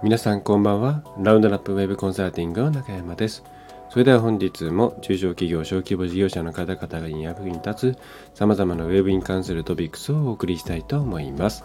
[0.00, 1.02] 皆さんこんばんは。
[1.18, 3.42] ラウンドナップウェブコンサルティングの中山です。
[3.90, 7.98] それでは本日も中小企業、小規模事業者の方々に役に立つ
[8.32, 11.64] 様々なウェブに関するトピックスをお送りしたいと思います。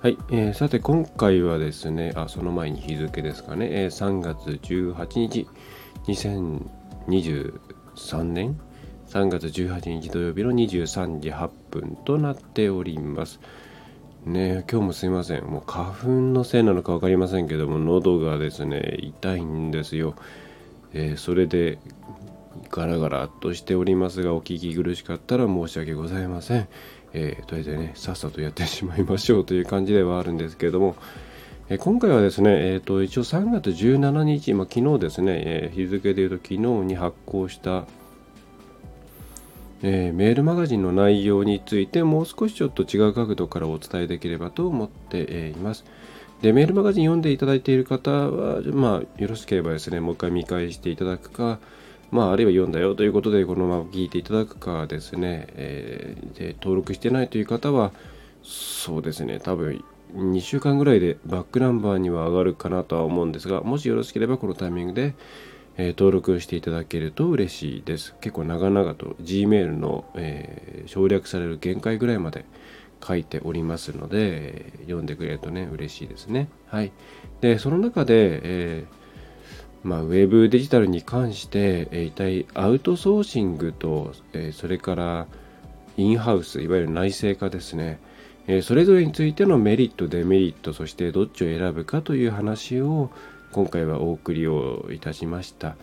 [0.00, 5.46] はい、えー、さて今回はですね、あ、その前に日付ですかね、えー、3月18日、
[6.06, 8.58] 2023年
[9.08, 13.40] 3月18日土曜日の23時8分となっております。
[14.26, 15.44] ね今日もすいません。
[15.44, 20.14] もう花粉のせいなのか分かりませんけども喉がですね痛いんですよ、
[20.92, 21.78] えー、それで
[22.70, 26.68] ガラガラっとしておりますがお聞き苦しかったら申し訳ございません、
[27.12, 30.96] えー、とりあえずねさっさとやってしまいましょうという感じではあるんですけれども、
[31.68, 37.84] えー、今回はですね、えーと、一応3月17日、まあ、昨日ですね、え、日付でいうと昨日に発行した
[39.86, 45.84] えー、メールマガジンの内容についてもう少しちょっと違う角度からお伝えできればと思っています。
[46.40, 51.58] で、メールマガジン読んでいただいている方は、まあ、よろしければですね、もう一回見返していただくか、
[52.10, 57.92] まあ、あるいは読んだよということで、このまま聞いていただくかですね、えー、で登録してないという方は、
[58.42, 65.14] そうですね、多分2週間ぐらいでバックナンバーには上がるかなとは思うんですが、もしよろしければこのタイミングで、
[65.76, 68.14] え、登録していただけると嬉しいです。
[68.20, 72.44] 結構長々と Gmail の、えー、省略される限界ぐらいまで
[73.06, 76.48] 書いておりますので、読んでくれるとね、嬉しいですね。
[76.66, 76.92] はい。
[77.40, 85.26] で、その中で、えー、まあ、ウェブデジタルに関して、えー、一体アウトソーシングと、え、それから
[85.96, 87.98] インハウス、いわゆる内製化ですね。
[88.46, 93.10] え、それぞれについてのメリット、デメリット、そしてどっちを選ぶかという話を、
[93.54, 95.76] 今回はお送りをいたしました。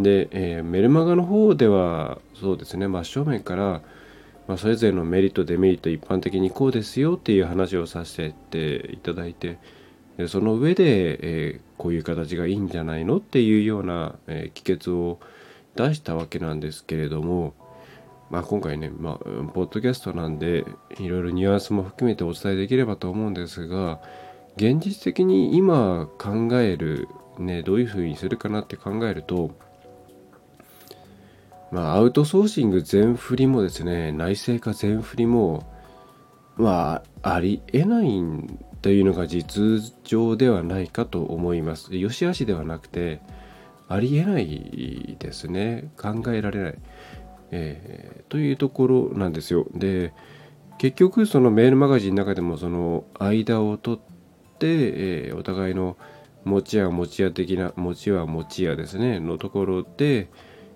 [0.00, 3.82] で、えー、メルマガの方ではそうですね真正面から、
[4.48, 9.58] まあ、それぞれのメリットデメリット一般的にこうですよっていう話をさせていただいて
[10.16, 11.18] でその上で、
[11.52, 15.20] えー、こういう形がいいんじゃないのっていうような、えー、帰結を
[15.76, 17.54] 出したわけなんですけれども、
[18.28, 19.18] まあ、今回ね、まあ、
[19.52, 20.64] ポッドキャストなんで
[20.98, 24.00] いろいろニュアンスも含めてお伝えできればと思うんですが
[24.56, 29.50] 現実的に今考える、ね、どういうふうにするかなって考えると、
[31.72, 35.68] まあ、アウトソーシング全振りもですね、内製化全振りも、
[36.56, 38.22] まあ、ありえない
[38.80, 41.96] というのが実情ではないかと思います。
[41.96, 43.20] よしあしではなくて、
[43.88, 45.90] ありえないですね。
[45.96, 46.78] 考えられない。
[47.50, 49.66] えー、というところなんですよ。
[49.74, 50.12] で、
[50.78, 54.13] 結局そのメールマガジンの中でもその間を取って、
[54.66, 55.96] えー、お互いの
[56.44, 60.28] 持ち屋持ち屋的な持ちは持ち屋ですねのところで、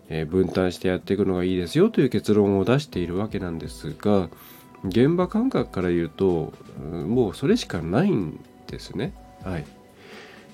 [0.08, 4.28] えー、分担してやっていくのがいいですよという結論を出しているわけなんですが
[4.84, 9.12] 現場感覚から言うともうそれしかないんですね。
[9.42, 9.66] はい。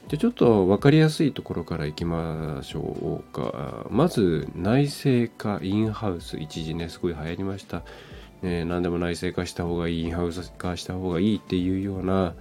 [0.09, 3.87] じゃちょっと分かりやすいところからいきましょうか。
[3.91, 7.83] まず内製化インハウス一時ねすごい流行りました。
[8.43, 12.34] ね、何でも内製化した方がいいインハウス化した方がいいっていうような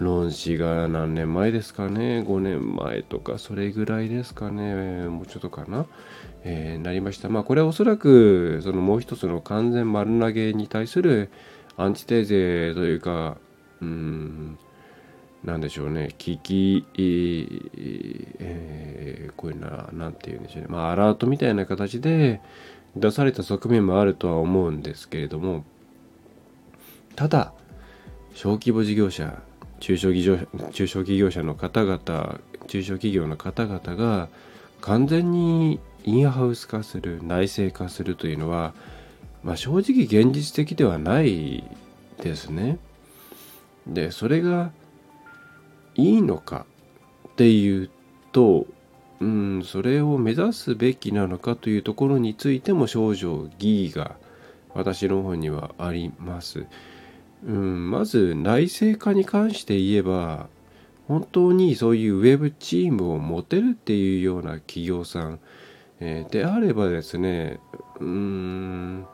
[0.00, 5.08] 論旨が何年前ですかね？5年前とかそれぐらいですかね？
[5.08, 5.86] もうちょっとかな、
[6.42, 7.28] えー、なりました。
[7.28, 11.30] まあこれはおそらくそのもう一つの完全丸投げに対する
[11.76, 13.36] アンチテーゼというか
[13.82, 14.58] うん
[15.44, 16.14] なんでしょうね。
[16.16, 20.68] 危機、えー、こういうのは何て言うんでしょうね。
[20.70, 22.40] まあアラートみたいな形で
[22.96, 25.64] 出された側面もあるとは思うんですけれども。
[27.16, 27.52] ただ
[28.32, 29.42] 小規模事業者
[29.80, 30.38] 中小企業
[30.72, 34.28] 中小企業者の方々中小企業の方々が
[34.80, 38.72] 完全にインハウス化する内製化するというのは、
[39.42, 41.64] まあ、正直現実的ではない
[42.22, 42.78] ですね。
[43.86, 44.70] でそれが
[45.94, 46.66] いいのか
[47.28, 47.90] っていう
[48.32, 48.66] と
[49.20, 54.16] うんそれを目指すべきなのかというところについても少々疑義が
[54.74, 56.66] 私の方にはあります。
[57.44, 60.48] うん、まず内製化に関して言えば
[61.08, 65.40] 本当にそういうウェブチームを持てるっていうような企業さん、
[65.98, 67.58] えー、であればですね
[67.98, 69.06] うん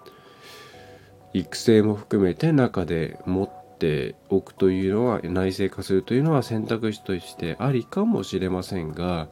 [1.32, 9.28] 育成も含めて中で持っておくというのは内製化するというのは選択肢としてありかもしれませんが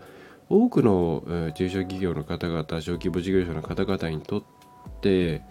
[0.50, 4.42] 多くの、中小企業の方々小規模事業者の方々にとっ
[5.00, 5.42] て、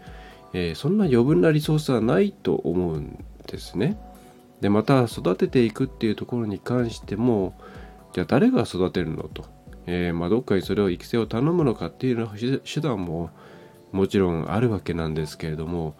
[0.53, 3.97] えー、そんな余分なリソースはないと思うんですね。
[4.61, 7.53] でまた育てていくっていうところに関しても
[8.13, 9.45] じゃあ誰が育てるのと、
[9.87, 12.29] えー、まあ、どっかにそれを育成を頼むのかっていうの
[12.63, 13.29] 手段も
[13.91, 15.95] もちろんあるわけなんですけれども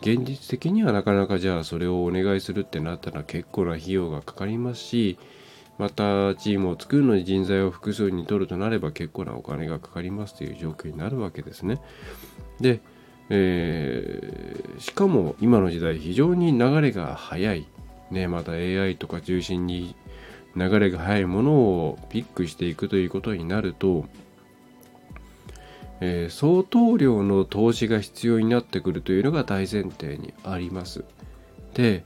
[0.00, 5.18] 現実的にはなかなかじゃあそれをお願いするってなったら結構な費用がかかりますし
[5.78, 11.80] またチームを作るのに人材を複数に取るとなれば結構なお金がかかりますという状況になるわけですね。
[12.60, 12.80] で、
[13.30, 17.66] えー、しかも今の時代非常に流れが速い、
[18.10, 19.96] ね、また AI とか中心に
[20.56, 24.04] 流れが速いものをピックしていくということになると、
[26.00, 31.04] えー、相当量の投資が必要になってくるというのが大前提にあります。
[31.74, 32.04] で、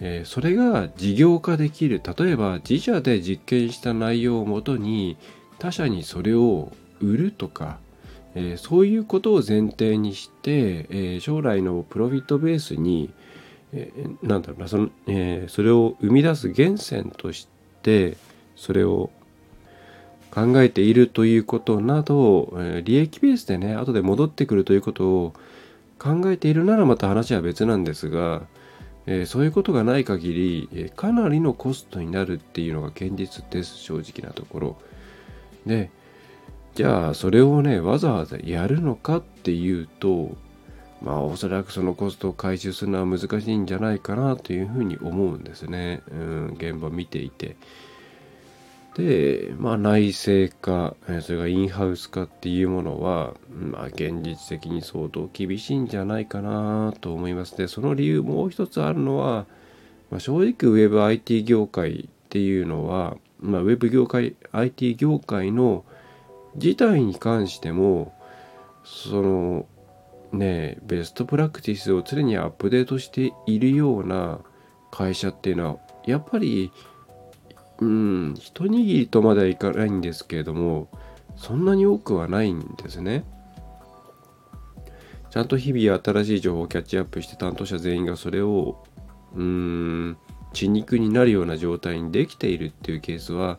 [0.00, 5.16] えー、それが事業化できる例えば自社で実験した内容をもとに
[5.58, 7.78] 他社にそれを売るとか、
[8.38, 13.10] えー、そういうことを前提にして、え将来のプロフィットベースに、
[13.72, 13.90] え
[14.22, 17.48] なんだろうなその、えそれを生み出す源泉とし
[17.82, 18.18] て
[18.54, 19.10] それを
[20.30, 25.32] 考えているということなど、え利益ベースでね後で戻ってくるということを
[25.98, 28.42] 考えているならまた話は別なんですが、
[29.06, 34.76] え、そういうことがない限り、え、かなりのコストになるっていうのが現実です正直なところ。
[35.64, 35.90] で
[36.76, 40.36] じゃあそれをねわざわざやるのかっていうと
[41.00, 47.56] まあおそらくそのコストを回収するのは難しいんじゃないかなというふうに思うんですね、うん、現場見ていて。
[48.94, 57.58] で、まあ、内製化、それがインハウス化っていうものは、まあ、現実的に相当厳しいんじゃないかなと思います。
[57.58, 59.44] でその理由もう一つあるのは、
[60.10, 65.84] まあ、正直ウェブ IT 業界っていうのは、まあ、ウェブ業界 IT 業界の
[66.56, 68.12] 自体に関しても
[68.84, 69.66] その
[70.32, 74.40] ねベストプラクティスを常にアップデートしているような
[74.90, 75.76] 会社っていうのは
[76.06, 76.72] やっぱり
[77.78, 80.88] うん一握りとまではいかないんですけれども
[81.36, 83.24] そんなに多くはないんですね。
[85.30, 88.82] ちゃんと日々新しい情報をキャッチアップして担当者全員がそれを
[89.34, 90.16] うん
[90.54, 93.58] 血肉になるような状態にできているっていうケースは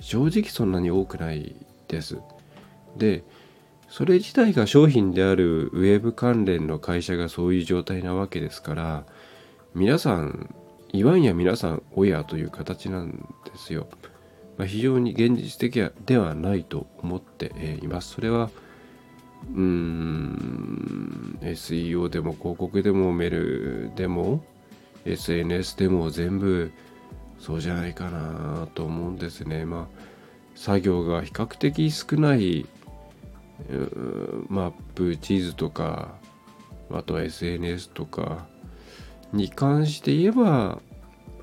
[0.00, 1.54] 正直そんなに多くない
[1.86, 2.18] です。
[2.96, 3.24] で
[3.88, 9.04] それ自体が商品であるウェブ関連の会社がそういう状態なわけですから
[9.74, 10.54] 皆さん
[10.92, 13.12] 言わんや皆さん親という形なん
[13.44, 13.88] ですよ。
[14.58, 18.12] まあ、非常に現実的ではないと思っています。
[18.12, 18.50] それは
[19.54, 24.44] うーん SEO でも広告でもメールでも
[25.04, 26.70] SNS でも全部
[27.38, 29.64] そうじゃないかなと思うんですね。
[29.64, 30.12] まあ
[30.54, 32.66] 作業が比較的少ない
[34.48, 36.14] マップ地図とか
[36.90, 38.46] あとは SNS とか
[39.32, 40.80] に関して言えば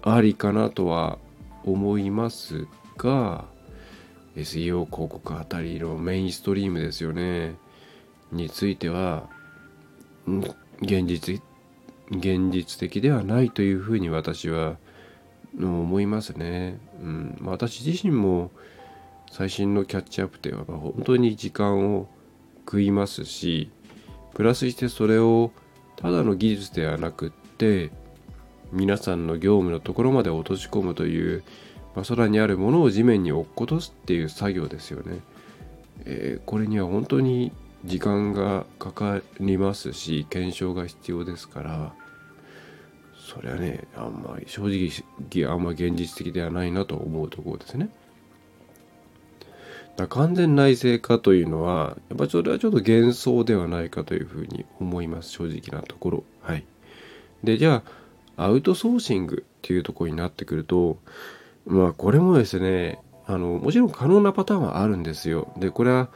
[0.01, 1.17] ありかなとは
[1.63, 2.67] 思います
[2.97, 3.45] が
[4.35, 7.55] SEO 広告あたりのメインストリームですよね
[8.31, 9.29] については
[10.81, 11.41] 現実
[12.11, 14.77] 現実的ではないというふうに私は
[15.57, 16.79] 思いますね。
[17.01, 18.51] うん、私自身も
[19.31, 22.09] 最新のキャッチアップでは本当に時間を
[22.65, 23.71] 食いますし
[24.33, 25.51] プラスしてそれを
[25.95, 27.91] ただの技術ではなくって
[28.71, 31.43] 皆さんの業務のところまで落とし込むという、
[31.95, 35.19] まあ、空にあるものを地面に落っことすっていう作業ですよね。
[36.05, 37.51] えー、これには本当に
[37.85, 41.93] 時間がかかりますし検証が必要ですから
[43.17, 47.89] それはねあんまり正直あんま現実的ではないなと思うところですね。
[49.99, 56.23] だ完全内製化というのはやっぱそれはちょっと幻想ではないかというふうに思います正直なところ。
[56.41, 56.65] はい。
[57.43, 57.83] でじゃ
[58.37, 60.97] あアウトソーシングっていうところになってくると
[61.65, 66.09] まあこれもですねあのもちろん可能なパターンはあるんですよでこれは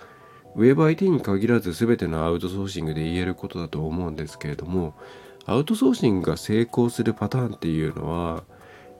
[0.56, 4.96] WebIT に限らず全てのアウトソーシングで言えることだと思うんですけれども
[5.46, 8.44] アウトソーシングが成功するパターンっていうのは、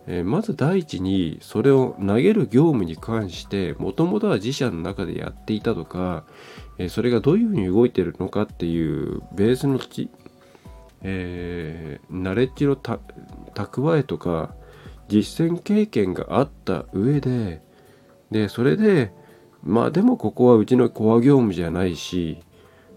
[0.08, 6.26] え、まず第一にそれを投げる業務に関してもともとは自社の中でやっていたとか、
[6.78, 10.10] え、それがどういうふうに動いてるのかっていうベースの土
[11.04, 14.56] えー、ナレッジの蓄えとか
[15.10, 17.62] 実践経験があった上で
[18.32, 19.12] でそれで
[19.62, 22.42] まあでもここはうちのコア業務じゃないし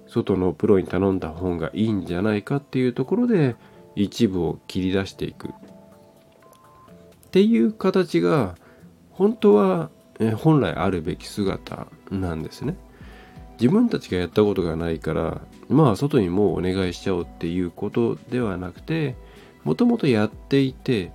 [0.07, 3.57] 外のプロに頼んだ方がいいんじゃないかっていうところで
[3.97, 5.51] 一部を切り出していく。
[7.37, 8.55] っていう形が
[9.11, 9.91] 本当は
[10.39, 12.79] 本来あるべき姿なんですね。
[13.61, 19.17] 自分たちがやったことがないからまあ外にもうお願いしちゃおうっていうことではなくて
[19.65, 21.13] もともとやっていて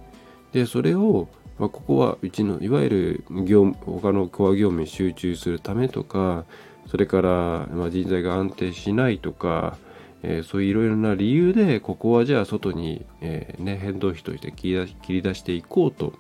[0.52, 6.46] でそれを、まあ、ここはうちのいわゆる業務他のコア業務に集中するためとか
[6.86, 9.78] それから、ま、人材が安定しないとか、
[10.24, 16.14] えー、そういういろいろな理由でここはじゃあ外に、えー、ね、変動費として切り出し切り出していこうと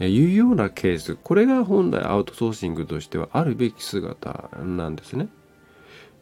[0.00, 1.16] いうようなケース。
[1.16, 5.28] これが本来アウトソーシングとしてはあるべき姿なんですね。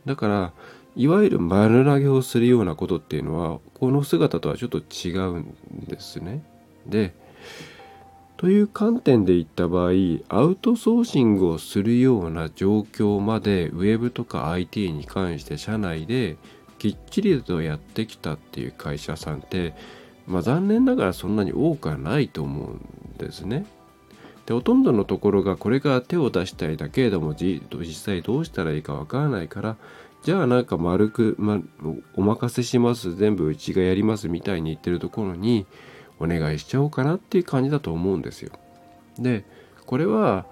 [0.04, 0.52] だから
[0.94, 5.54] いわゆる丸投げをするようなことっていうのはこの姿とはちょっと違うん
[5.88, 6.44] ですね。
[6.86, 7.14] で
[8.42, 9.92] という観点で言った場合
[10.28, 16.36] アウトソーシングをするような状況までウェブとか IT に関して社内で
[16.80, 19.74] きっちりとやってきたっていう会社さんって
[20.26, 23.64] まあ残念ながらそんなに多くはないと思うんですね。
[24.46, 27.62] でほとんどのところがこれから手を出したいだけれども実
[27.94, 29.76] 際どうしたらいいかわからないから
[30.24, 31.60] じゃあなんか丸く、ま、
[32.16, 35.64] お任せします全部うちがやりますみたいに言ってるところに
[36.22, 38.52] お願いしちゃおうかなっていう感じだと思うんですよ。
[39.18, 39.44] で
[39.86, 40.46] これは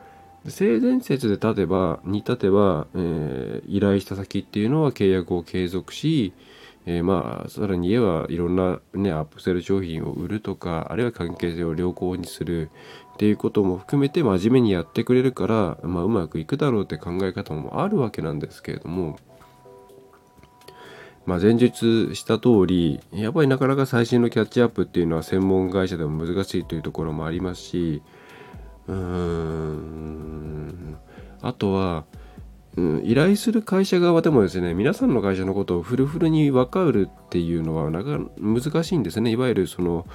[0.46, 6.32] 性善説で立てばに立てば、えー、依頼した先っていうのは契約を継続し、
[6.86, 12.70] えー、まあさらに言えばいろんなねアップセル商品を売るとかあるいは関係性を良好にする
[13.14, 19.18] っていうことも含めて真面目にやってくれるから、まあ、うまくいくだろうって考え方もあるわけなんですけれども
[21.30, 28.02] まあ、前述した通りやっぱりなかなか最新のキャッチアップっていうのは専門会社でも難しいというところもありますし
[28.88, 30.98] うーん
[31.40, 32.04] あとは、
[32.76, 40.08] うん、依頼する会社側でもですね皆さんの会社のことをフルフルに分かるっていうのはなかなか難しいんですねいわゆるその、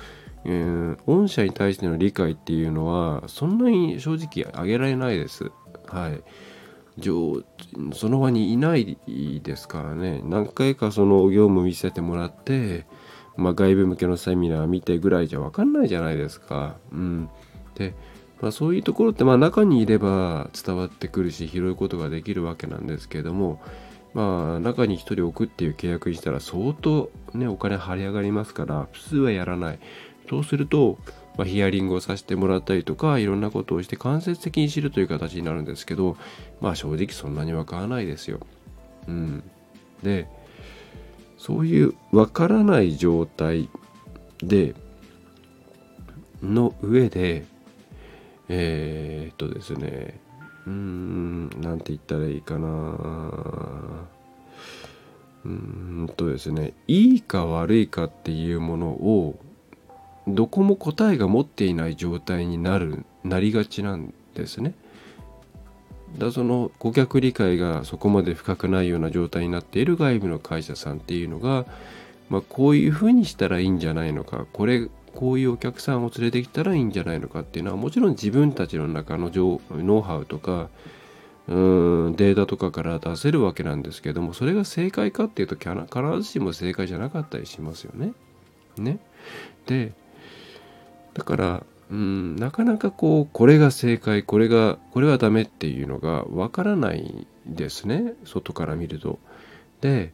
[0.44, 5.50] えー、御社に対しての理解っていうのはそんなに正直上げられないです。
[5.88, 6.22] はい
[7.02, 8.98] その場にいない
[9.44, 12.86] ですからね何回かその業務見せてもらって、
[13.36, 16.78] まあ、外部向けのセミナー見てぐらいじゃ分かんないじゃないですか。
[16.92, 17.30] うん、
[17.76, 17.94] で、
[18.42, 23.62] まあ、そういうところってまあ中にいれば伝わってくるし拾うことができるわけなんですけれども
[24.14, 29.80] まあ中に1人置くっていう契約にしたら相当ねお金張り上がりますから普通はやらない。
[30.30, 30.98] そうすると
[31.38, 36.18] まあ、ヒアリングをさせてもらったりとかいろんなことをして間接的に知るという形になるんですけど
[36.62, 38.40] まあ正直そんなにわからないですよ。
[39.08, 39.44] うん、
[40.02, 40.28] で
[41.38, 43.70] そういうわからない状態
[44.40, 44.74] で
[46.42, 47.46] の上で
[48.50, 50.20] えー、っとですね
[50.66, 59.40] うーんなんて言ったらいいかなうーんとですねいいか悪いかっていうものを
[60.28, 64.74] どこも答えが持っていない状態になるなりがちなんですね。
[66.18, 71.66] だその顧客理解がそこまで深くないような状態になっている外部の会社さんっていうのが、
[72.30, 80.70] まあ、こういうふうにしたらいいんじゃないのかこれこういうお客さんを連れてきたらいいんじゃないのかっていうのはもちろん自分たちの中のノウハウとか
[81.48, 88.14] うんデータとかから出せるわけなんですけどもそれが正解かっていうと必ずしも正解じゃなかったりしますよね。
[88.78, 89.00] ね
[89.68, 89.94] で
[91.16, 99.20] だからうんなかなかこうこれが正解これがこれはダメっていうのがわからないですね外から見ると。
[99.82, 100.14] で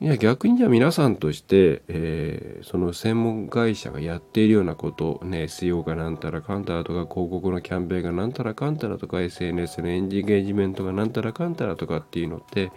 [0.00, 12.72] いや逆にじゃあ皆さんとして、えー、その専門会社がやっているようなことね SEO がなんたらかんたらとか広告のキャンペーンがなんたらかんたらとか SNS のエンジンゲージメントがなんたらかんたらとかっていうのって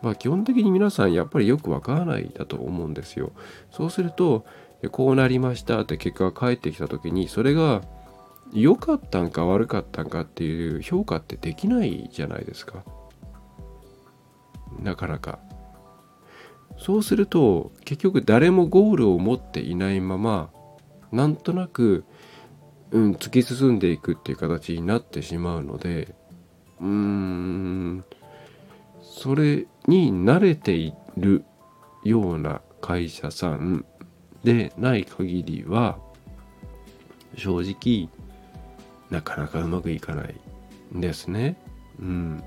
[0.00, 3.32] まあ基本的に皆さんやっぱりよくわからないだと思うんですよ。
[3.72, 4.44] そうすると
[4.82, 7.82] でこうなりましたって結果が返ってきた時にそれが
[8.52, 12.84] 良かったんか悪かったんかっていう評価ってできないじゃないですか。
[14.82, 15.38] なかなか。
[16.78, 20.50] そうすると結局誰もゴールを持っていないまま
[21.12, 22.04] なんとなく、
[22.90, 26.14] うん、突き進んでいくっていう形になってしまうので
[26.80, 28.04] うーん
[29.02, 31.44] それに慣れている
[32.02, 33.84] ような会社さん
[34.44, 35.98] でない限りは
[37.36, 38.08] 正直
[39.10, 40.34] なかなかうまくいかない
[40.96, 41.56] んですね。
[42.00, 42.42] うん。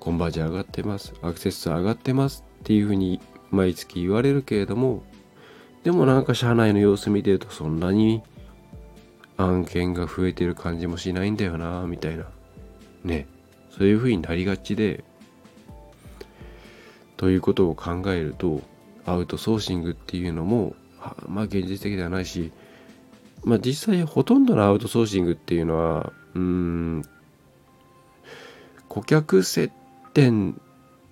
[0.00, 1.14] コンバージョン上がってます。
[1.22, 3.20] アクセス数上がってますっていうふうに
[3.54, 5.02] 毎月言われるけれども
[5.84, 8.22] でもなんか社内の様子見てるとそんなに
[9.36, 12.24] 案件が増えてる感じもしないんだよなみたいな
[13.04, 13.26] ね
[13.70, 15.04] そういうふうになりがちで
[17.16, 18.60] ということを考えると
[19.06, 20.74] アウトソーシングっていうのも
[21.28, 22.52] まあ現実的ではないし、
[23.44, 27.02] まあ実際ほとんどのアウトソーシングっていうのは、うん、
[28.88, 29.70] 顧客接
[30.12, 30.60] 点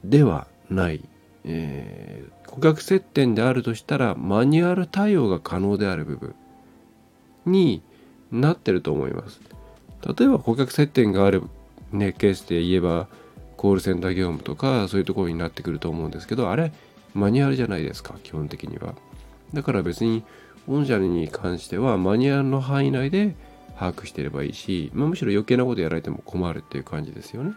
[0.05, 1.05] ではない。
[1.45, 6.35] えー、顧客接点であるとしたらマニュアル対応が可能である部分
[7.47, 7.83] に
[8.31, 9.41] なってると思います。
[10.17, 11.43] 例えば顧客接点がある、
[11.93, 13.09] ね、ケースで言えば
[13.57, 16.73] コールセンター業務とかそういうところになってくると思うんですけどあれ
[17.15, 18.95] マニュアルじゃないですか基本的には。
[19.55, 20.25] だから別に
[20.67, 23.35] 御社に関してはマニュアルの範囲内で
[23.79, 27.55] 把握してればいいし、まあ、むしろ余計なことやられても困るっていう感じですよね。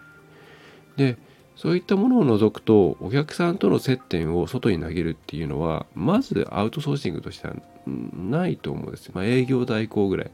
[0.98, 1.18] で
[1.56, 7.56] そういったものを除くとお客さんとの接点を外に投げるっていうのはまずアウトソーシングとしては
[7.88, 9.14] ないと思うんですよ。
[9.16, 10.32] まあ、営業代行ぐらい。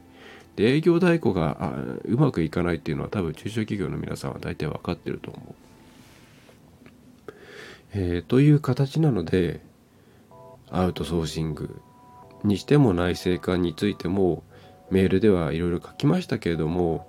[0.56, 5.54] で営業代行がうまくいかないっていうのは多分中小企業の皆さんは大体分かってると思う。
[7.94, 9.60] えー、という形なので
[10.72, 11.80] アウトソーシング
[12.44, 14.42] にしても内製化についても
[14.90, 17.06] メールではいろいろ書きましたけれども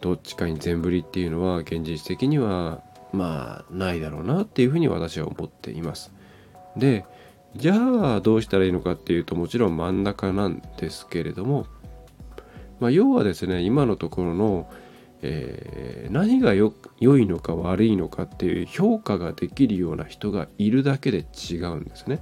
[0.00, 2.82] どっちかに全振りっていうのは現実的には
[3.12, 6.12] まあないだろうなっていうふうに私は思っています。
[6.76, 7.04] で
[7.56, 11.66] じゃあどうしたらいいのかっていうともちろん真ん中なんですけれども、
[12.80, 14.68] まあ、要はですね今のところの、
[15.22, 22.20] えー、何が良いのか悪いのかっていう評価ができるような人がいるだけで違うんですね。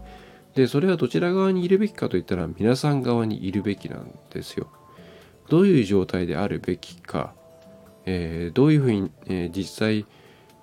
[0.54, 4.68] でそれはどちら側にいるべきかといったら皆さん側にいるべきなんですよ。
[5.48, 7.34] どういう状態であるべきか、
[8.04, 10.06] えー、どういうふうに、えー、実際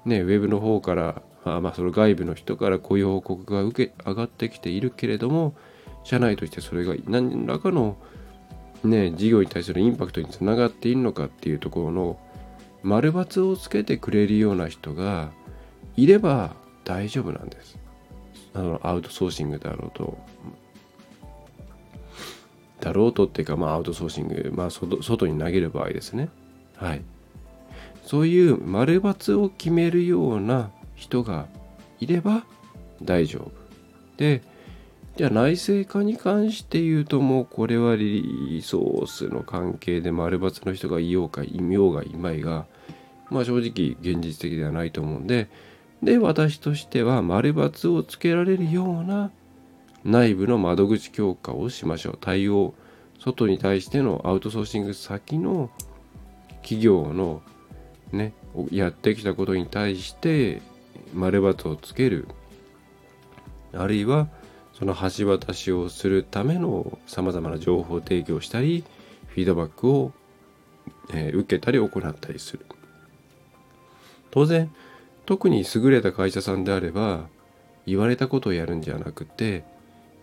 [0.06, 5.56] ねウェブの方からまあ、まあその外部の人からこういう報告が受け上がってきているけれども
[6.04, 7.98] 社内としてそれが何らかの
[8.84, 12.20] ね事業に対するインパクトにつながっているのかっていうところの
[12.84, 15.32] 丸抜をつけてくれるような人が
[15.96, 16.56] いれば
[16.86, 17.78] 大丈夫なんです。
[18.54, 20.18] あのアウトソーシングだろうと。
[22.82, 26.30] だろうとっていうかまあアウトソーシングまあ外外に投げる場合ですね。
[26.76, 27.02] はい。
[28.06, 31.48] そういう丸抜を決めるような人が
[32.00, 32.44] いれば
[33.02, 33.52] 大丈夫。
[34.18, 34.42] で
[35.16, 42.66] じゃあ内製化に関して言うともうこれはリソースの関係で丸抜の人がいようかいようがいまいが
[43.30, 45.50] まあ正直現実的ではないと思うんで
[46.02, 49.32] で私としては丸抜をつけられるような
[50.04, 52.18] 内部の窓口強化をしましょう。
[52.20, 52.74] 対応
[53.20, 55.70] 外に対してのアウトソーシング先の
[56.62, 57.42] 企業の
[58.12, 58.34] ね
[58.72, 60.62] やってきたことに対して
[61.14, 62.28] 丸抜をつける。
[63.74, 64.30] あるいは
[64.74, 68.86] その橋渡しをするためのさまざまな情報提供したり
[69.28, 70.14] フィードバックを、
[71.14, 72.66] え、受けたり行ったりする。
[74.32, 74.72] 当然
[75.30, 77.28] 特に優れた会社さんであれば
[77.86, 79.64] 言われたことをやるんじゃなくて、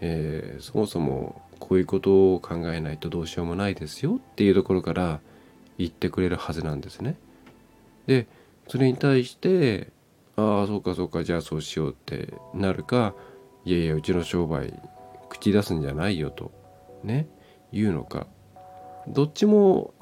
[0.00, 5.20] えー、そもそもこういうことを考えないとどうしようもないですよっていうところから
[5.78, 7.14] 言ってくれるはずなんですね。
[8.08, 8.26] で
[8.66, 9.92] それに対して
[10.34, 13.14] ああそうかそうかじゃあそうしようってなるか
[13.64, 14.74] いやいやうちの商売
[15.28, 16.50] 口出すんじゃないよと
[17.04, 17.28] ね
[17.72, 18.26] 言うのか
[19.06, 19.94] どっちも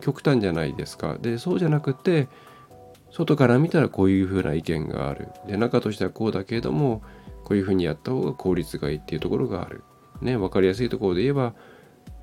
[0.00, 2.28] 極端じゃないですかでそうじゃなくて
[3.12, 5.28] 外から見たらこういうふうな意見がある。
[5.46, 7.02] で中としてはこうだけれども
[7.44, 9.84] こういうふうにやった方が効率がいいっていうところがある。
[10.20, 11.54] ね分かりやすいところで言えば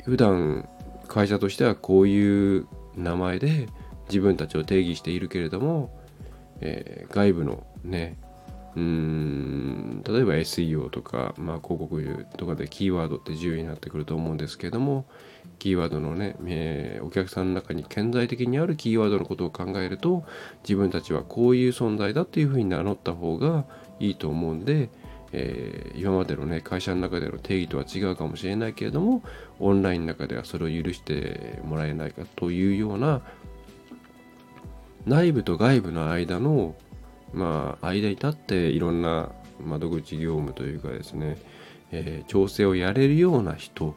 [0.06, 0.68] 普段
[1.08, 3.68] 会社としてはこういう名前で
[4.08, 6.00] 自分たちを定義しているけれども
[6.62, 8.18] えー、外部のね
[8.76, 15.06] うーん例えば SEO とか、まあ、広告とかでキーワードって重要になってくると思うんですけれども
[15.60, 20.24] キーワードのね、えー、お客さんの中に顕在的にあるキーワードのことを考えると
[20.64, 23.66] 自分たちはこういう存在だっていうふうに名乗った方が
[24.00, 24.90] いいと思うんで、
[25.34, 29.22] えー、今までのね会社の中での定義とは違うかもしれないけれども
[29.60, 33.22] オンラインの中ではそれを許してもらえないかというような
[35.06, 36.76] 内部と外部の間の
[37.34, 39.30] まあ間に立っていろんな
[39.64, 41.38] 窓口業務というかですね、
[41.92, 43.96] えー、調整をやれるような人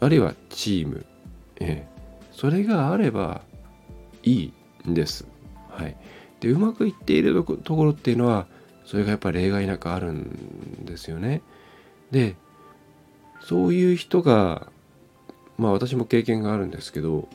[0.00, 1.06] あるいはチーム、
[1.60, 3.42] えー、それがあれば
[4.22, 4.52] いい
[4.88, 5.26] んです。
[5.70, 5.96] はい、
[6.40, 8.46] でうまくいっているところっていうのは
[8.84, 11.42] それがやっぱ例外なくあるんですよね。
[12.10, 12.36] で
[13.40, 14.70] そういう人が
[15.56, 17.28] まあ私も経験があるんですけど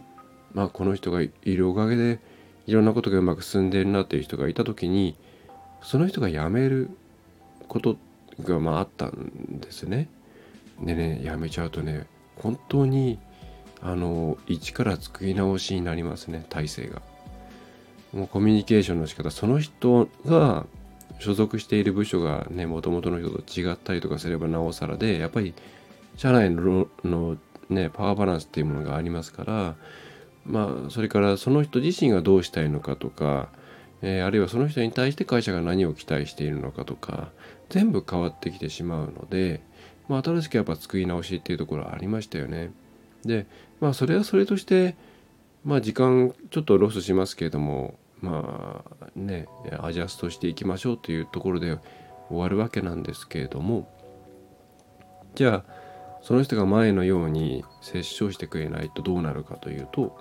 [0.53, 2.19] まあこの人がいるおかげで
[2.65, 5.15] いろんなことがうまく進んでるなっていう人がいた時に
[5.81, 6.89] その人が辞める
[7.67, 7.97] こと
[8.41, 10.09] がまああったんですね。
[10.81, 13.19] でね辞めちゃうとね本当に
[13.81, 17.01] あの一から作り直しになりますね体制が。
[18.13, 20.67] もうコミュニケーションの仕方その人が
[21.17, 25.55] 所属している部署がねもともとの人と違ったりとかすればなおさらでやっぱり
[26.15, 27.37] 社内のの
[27.69, 29.75] ねパワーバランスっていうものがありますから
[30.45, 33.49] まあ、それからその人自身がどうしたいのかとか、
[34.01, 37.29] えー、あるいはその人に対して会社が何を期待しているのかとか
[37.69, 39.61] 全部変わってきてしまうので、
[40.07, 42.71] まあ、新しくやっぱ作り直しっていうところありましたよね。
[43.25, 43.45] で
[43.79, 44.95] まあそれはそれとして
[45.63, 49.47] まあ時間ちょっとロスしますけれどもまあね
[49.79, 51.77] アジャストしていきましょうというところで
[52.27, 53.89] 終わるわけなんですけれども
[55.35, 55.73] じゃあ
[56.21, 60.17] その人が前のように接触してくれないとどうなるかというと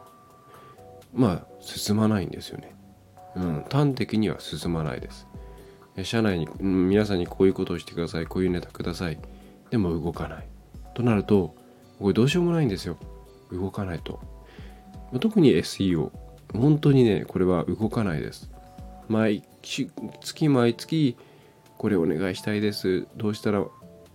[1.13, 2.75] まあ進まないんですよね。
[3.35, 5.27] うん、端的には進まないです。
[6.05, 9.19] 社内に、皆さんにこういうことをしてくださいこういうネタください
[9.73, 10.47] でも動かない。
[10.95, 11.57] となると
[11.99, 12.99] これどうしようもないんですよ。
[13.51, 14.21] 動かないと。
[15.19, 16.11] 特に SEO
[16.53, 18.51] 本当にねこれは動かないです。
[19.09, 19.91] 毎月
[20.49, 21.17] 毎月
[21.79, 23.07] これお願いしたいです。
[23.17, 23.65] どうしたら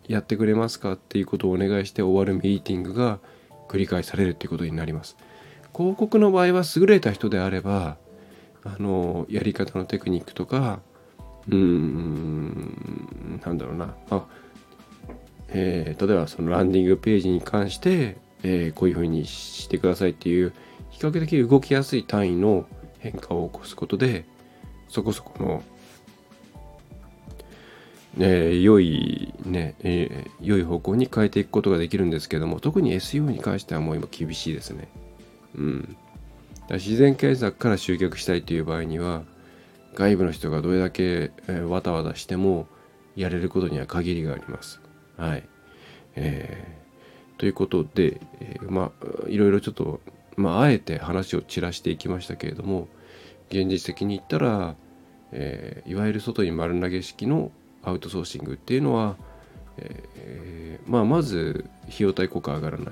[0.07, 0.93] やってくれますか？
[0.93, 3.19] っていうことをお願いして終わるミーティングが
[3.67, 5.17] 繰り返されるっていうことになります。
[5.75, 7.97] 広告の場合は優れた人であれば
[8.63, 10.81] あのやり方のテクニックとか
[11.47, 13.95] うーんなんだろうな。
[14.11, 14.25] あ
[15.59, 20.53] えー、例えばそのランディングページに関して、えー、こういうふうにしてくださいっていう
[20.91, 22.67] 比較的動きやすい単位の
[22.99, 24.25] 変化を起こすことで
[24.87, 25.63] そこそこの、
[28.19, 34.87] えー、良いね、えー、良い方向に変えていくことができるんですけども特に SEO に関してはもう今厳しいですね。
[35.55, 35.97] うん、
[36.69, 39.23] 自然検索から集客したいという場合には
[39.95, 42.67] 外部の人がどれだけ、え、わたわたしても
[43.15, 44.79] やれることには限りがあります。
[45.17, 45.43] はい。
[46.15, 49.99] えー、ということで、えー、まあいろいろちょっと、
[50.35, 52.87] まあ、あえて話を散らしていきましたけれども
[53.49, 54.75] 現実的に言ったら、
[55.31, 57.51] えー、いわゆる外に丸投げ式の
[57.83, 59.15] アウトソーシングっていうのは、
[59.77, 62.91] えー、まあ、まず費用対効果上がらな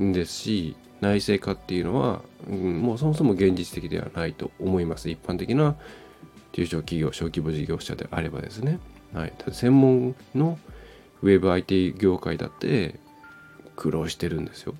[0.00, 5.08] いんですし内製化っていうのは、うん、もうそもそも現実的ではないと思います。
[5.08, 5.76] 一般的な
[6.52, 8.78] 中小企業小規模事業者であればですね、
[9.14, 10.58] はい、専門の
[11.22, 12.98] ウェブ IT 業界だって
[13.76, 14.74] 苦労してるんですよ。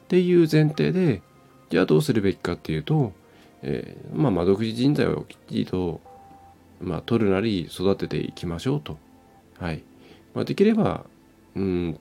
[0.00, 1.22] っていう前提で
[1.70, 3.12] じゃあどうするべきかっていうと、
[3.62, 6.00] えー、まあ窓口人材をきっちりと、
[6.80, 8.98] まあ、取るなり育てていきましょうと。
[9.58, 9.82] はい、
[10.34, 11.04] まあ、できれば
[11.56, 11.98] うん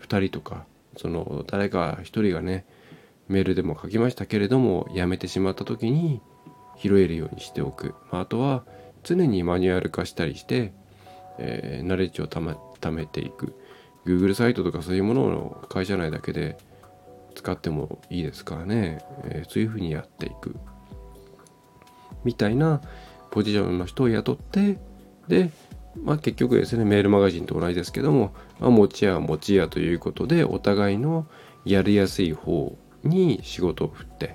[0.00, 0.64] 2人とか
[0.96, 2.64] その誰か一人がね
[3.28, 6.20] メールでも書きましたけれども辞めてしまった時に
[6.78, 8.64] 拾えるようにしておく、まあ、あとは
[9.02, 10.72] 常にマニュアル化したりして、
[11.38, 13.54] えー、ナレッジをため貯めていく。
[14.04, 16.58] Google サイトとかそういうものを会社内だけで
[17.34, 20.56] 使ってもいいですからね、えー、そういうふうにやっていく。
[22.24, 22.80] みたいな
[23.30, 24.78] ポジションの人を雇って
[25.28, 25.50] で
[25.96, 31.26] まあ、結局ですねメールマガジンと同じですけども、まあ、持ち屋は持ち屋ということでお互いの
[31.64, 34.34] やりやすい方に仕事を振って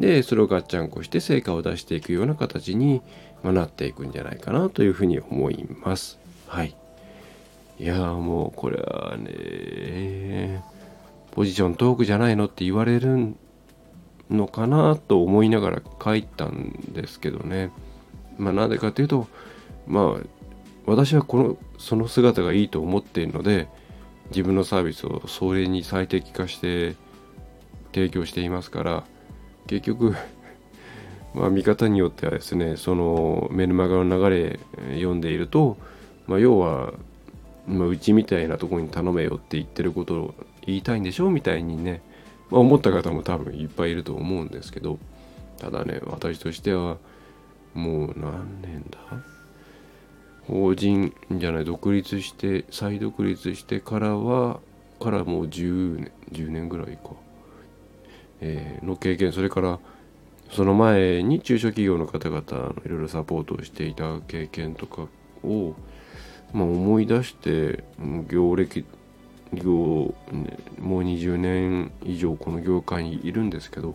[0.00, 3.02] でそれをガッチャンコして成果を出していくような形に、
[3.42, 6.18] ま、なっていくんじゃないかなというふうに思います。
[6.46, 6.74] はい。
[7.78, 10.62] いやもうこれはね
[11.32, 13.34] ポジショントークじゃないのって言われる
[14.30, 17.70] のかなと思いながら書いたんですけどね。
[18.38, 19.26] まあなんでかというと
[19.86, 20.26] まあ
[20.86, 23.68] 私はこのその姿がいいと思っているので
[24.30, 26.96] 自分のサービスをそれに最適化して
[27.92, 29.04] 提供していますから
[29.66, 30.14] 結局
[31.34, 34.60] まあ見方によってはですねそのメルマガの流れ
[34.94, 35.76] 読んでいると、
[36.26, 36.94] まあ、要は、
[37.66, 40.34] まあ、うちみたいなとこに頼めよって言ってることを
[40.66, 41.26] 言いたいんでしょ？
[41.26, 42.00] うみたいにね、
[42.50, 44.98] まあ、思った方も多分いっぱいいると思うんですけど
[45.58, 46.96] ただね私としては
[47.74, 48.98] もう何年だ？
[50.46, 54.60] 法人じゃない独立して再独立してからは
[55.00, 57.10] からもう10年10年ぐらいか、
[58.40, 59.78] えー、の経験それから
[60.50, 65.08] その前に中小企業の方々いろいろサポートをしていた経験とか
[65.42, 65.74] を、
[66.52, 67.84] まあ、思い出して
[68.28, 68.84] 業歴
[69.52, 73.94] 業、ね、もう20年以上この業界にいるんですけど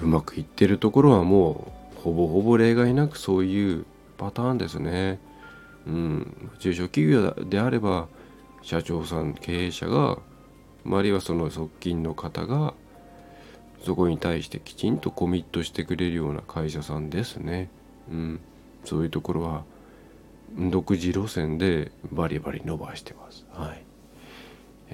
[0.00, 3.86] うまくいってるところはもうほぼほぼ例外なくそういう
[4.18, 5.20] パターンですね。
[5.86, 8.08] うん、中小企業であれば
[8.62, 10.18] 社長さん経営者が
[10.90, 12.74] あるいはその側近の方が
[13.84, 17.68] そこに対してきちんとコミットしてくれるような会社さんですね。
[18.10, 18.40] うん、
[18.84, 19.64] そういうところは
[20.56, 23.44] 独自路線でバリバリ伸ばしてます。
[23.52, 23.82] はい。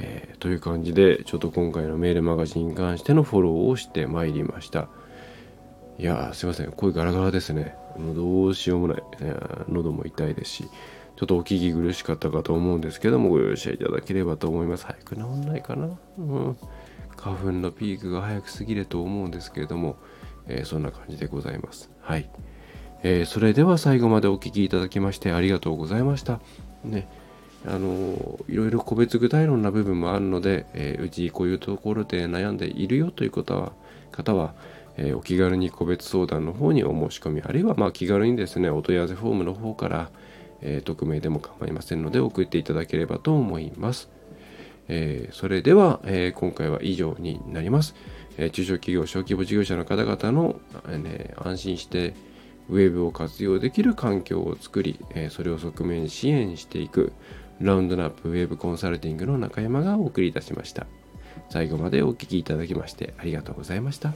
[0.00, 4.88] えー、という感じでちょっと今回のメールマガジンに関してのフォローをしてまいりました。
[5.98, 7.74] いやすいません声ガラガラですね
[8.14, 9.02] どうしようもない、
[9.68, 10.68] 喉も痛いですし
[11.18, 14.86] ちょっとお聞き苦しかったかと思うんですけどもご容赦いただければと思います。
[14.86, 16.56] 早く治んないかな、うん、
[17.16, 19.96] 花粉のピークが早く過ぎると思うんですけれども、
[20.46, 21.90] えー、そんな感じでございます。
[22.02, 22.30] はい、
[23.02, 26.38] えー、それでは最後までお聴きいただきましてありがとうございました。
[26.84, 27.08] ね。
[27.66, 33.72] あのいろいろ個別具体論な部分もあるので、えー、うちこういうところで悩んでいるよという方は
[34.12, 34.54] 方は
[34.96, 40.10] え、お気軽に個別相談の方にお申し込みあるいはま気軽にですねお問い合わせフォームの方から、
[40.62, 44.08] えー、匿名でも構いませんので送っていただければと思います。
[44.88, 47.94] えー、それでは、えー、今回は以上になります。
[48.38, 50.60] え中小企業、小規模事業者の方々の、
[50.96, 52.14] ね、安心して
[52.70, 57.12] ウェブを活用できる環境を作り、えそれを側面支援していく
[57.60, 60.86] ラウンドナップウェブコンサルティングの中山がお送りいたしました。
[61.50, 64.14] 最後までお聴きいただきましてありがとうございました。